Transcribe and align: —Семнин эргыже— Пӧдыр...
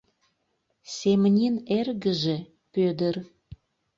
—Семнин 0.95 1.55
эргыже— 1.79 2.37
Пӧдыр... 2.73 3.15